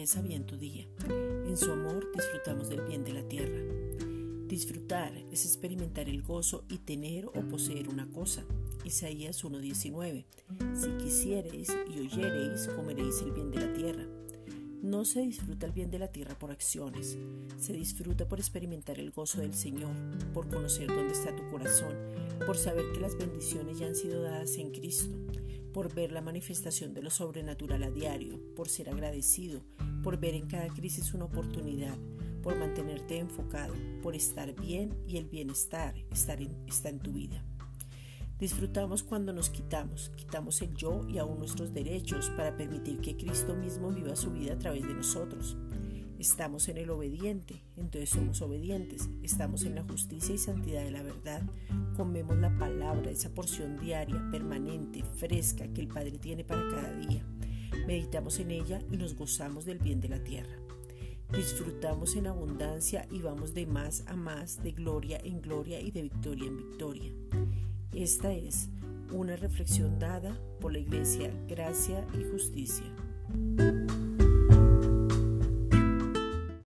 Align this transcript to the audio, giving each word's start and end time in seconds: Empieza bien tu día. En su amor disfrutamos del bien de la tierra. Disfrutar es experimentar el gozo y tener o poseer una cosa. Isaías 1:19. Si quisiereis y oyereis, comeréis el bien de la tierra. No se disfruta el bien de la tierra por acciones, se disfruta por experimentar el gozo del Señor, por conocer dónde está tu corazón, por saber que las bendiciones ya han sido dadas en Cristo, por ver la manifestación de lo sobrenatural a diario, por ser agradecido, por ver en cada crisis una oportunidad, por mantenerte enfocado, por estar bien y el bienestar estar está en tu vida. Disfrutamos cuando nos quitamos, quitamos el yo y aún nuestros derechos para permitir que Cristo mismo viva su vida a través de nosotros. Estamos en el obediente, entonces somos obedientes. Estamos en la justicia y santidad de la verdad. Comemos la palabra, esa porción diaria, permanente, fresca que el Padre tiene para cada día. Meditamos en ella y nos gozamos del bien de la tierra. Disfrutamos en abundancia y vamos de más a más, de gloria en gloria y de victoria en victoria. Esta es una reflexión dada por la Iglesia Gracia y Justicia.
Empieza 0.00 0.22
bien 0.22 0.46
tu 0.46 0.56
día. 0.56 0.86
En 1.10 1.58
su 1.58 1.70
amor 1.70 2.10
disfrutamos 2.16 2.70
del 2.70 2.80
bien 2.80 3.04
de 3.04 3.12
la 3.12 3.22
tierra. 3.28 3.60
Disfrutar 4.46 5.12
es 5.30 5.44
experimentar 5.44 6.08
el 6.08 6.22
gozo 6.22 6.64
y 6.70 6.78
tener 6.78 7.26
o 7.26 7.46
poseer 7.50 7.86
una 7.86 8.10
cosa. 8.10 8.42
Isaías 8.82 9.44
1:19. 9.44 10.24
Si 10.72 10.88
quisiereis 10.92 11.68
y 11.94 12.00
oyereis, 12.00 12.66
comeréis 12.68 13.20
el 13.20 13.32
bien 13.32 13.50
de 13.50 13.60
la 13.60 13.74
tierra. 13.74 14.06
No 14.82 15.04
se 15.04 15.20
disfruta 15.20 15.66
el 15.66 15.72
bien 15.72 15.90
de 15.90 15.98
la 15.98 16.08
tierra 16.08 16.34
por 16.38 16.50
acciones, 16.50 17.18
se 17.58 17.74
disfruta 17.74 18.26
por 18.26 18.38
experimentar 18.38 18.98
el 18.98 19.10
gozo 19.10 19.42
del 19.42 19.52
Señor, 19.52 19.92
por 20.32 20.48
conocer 20.48 20.86
dónde 20.86 21.12
está 21.12 21.36
tu 21.36 21.46
corazón, 21.50 21.94
por 22.46 22.56
saber 22.56 22.90
que 22.94 23.00
las 23.00 23.18
bendiciones 23.18 23.78
ya 23.78 23.88
han 23.88 23.94
sido 23.94 24.22
dadas 24.22 24.56
en 24.56 24.70
Cristo, 24.70 25.14
por 25.74 25.92
ver 25.92 26.10
la 26.10 26.22
manifestación 26.22 26.94
de 26.94 27.02
lo 27.02 27.10
sobrenatural 27.10 27.82
a 27.82 27.90
diario, 27.90 28.40
por 28.56 28.70
ser 28.70 28.88
agradecido, 28.88 29.60
por 30.02 30.18
ver 30.18 30.34
en 30.34 30.46
cada 30.46 30.68
crisis 30.68 31.14
una 31.14 31.26
oportunidad, 31.26 31.96
por 32.42 32.56
mantenerte 32.56 33.18
enfocado, 33.18 33.74
por 34.02 34.14
estar 34.14 34.54
bien 34.54 34.96
y 35.06 35.16
el 35.16 35.26
bienestar 35.26 35.94
estar 36.10 36.40
está 36.66 36.88
en 36.88 37.00
tu 37.00 37.12
vida. 37.12 37.44
Disfrutamos 38.38 39.02
cuando 39.02 39.34
nos 39.34 39.50
quitamos, 39.50 40.10
quitamos 40.16 40.62
el 40.62 40.74
yo 40.74 41.06
y 41.06 41.18
aún 41.18 41.38
nuestros 41.38 41.74
derechos 41.74 42.30
para 42.30 42.56
permitir 42.56 42.98
que 43.00 43.16
Cristo 43.16 43.54
mismo 43.54 43.90
viva 43.90 44.16
su 44.16 44.30
vida 44.30 44.54
a 44.54 44.58
través 44.58 44.86
de 44.86 44.94
nosotros. 44.94 45.58
Estamos 46.18 46.68
en 46.68 46.76
el 46.76 46.90
obediente, 46.90 47.62
entonces 47.76 48.10
somos 48.10 48.42
obedientes. 48.42 49.08
Estamos 49.22 49.64
en 49.64 49.74
la 49.74 49.84
justicia 49.84 50.34
y 50.34 50.38
santidad 50.38 50.84
de 50.84 50.90
la 50.90 51.02
verdad. 51.02 51.42
Comemos 51.96 52.36
la 52.36 52.56
palabra, 52.58 53.10
esa 53.10 53.30
porción 53.30 53.78
diaria, 53.78 54.22
permanente, 54.30 55.02
fresca 55.02 55.66
que 55.72 55.80
el 55.80 55.88
Padre 55.88 56.18
tiene 56.18 56.44
para 56.44 56.62
cada 56.70 56.92
día. 56.92 57.24
Meditamos 57.90 58.38
en 58.38 58.52
ella 58.52 58.80
y 58.92 58.96
nos 58.96 59.16
gozamos 59.16 59.64
del 59.64 59.80
bien 59.80 60.00
de 60.00 60.08
la 60.08 60.22
tierra. 60.22 60.56
Disfrutamos 61.32 62.14
en 62.14 62.28
abundancia 62.28 63.08
y 63.10 63.18
vamos 63.18 63.52
de 63.52 63.66
más 63.66 64.04
a 64.06 64.14
más, 64.14 64.62
de 64.62 64.70
gloria 64.70 65.20
en 65.24 65.42
gloria 65.42 65.80
y 65.80 65.90
de 65.90 66.02
victoria 66.02 66.46
en 66.46 66.56
victoria. 66.56 67.12
Esta 67.92 68.32
es 68.32 68.68
una 69.10 69.34
reflexión 69.34 69.98
dada 69.98 70.40
por 70.60 70.72
la 70.72 70.78
Iglesia 70.78 71.32
Gracia 71.48 72.06
y 72.16 72.22
Justicia. 72.30 72.86